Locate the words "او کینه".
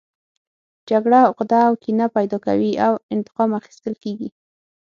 1.67-2.07